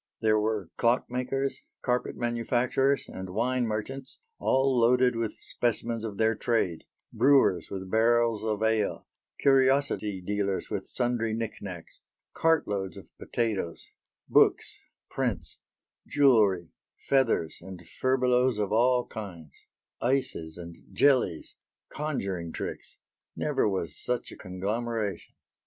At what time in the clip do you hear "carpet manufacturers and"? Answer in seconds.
1.83-3.29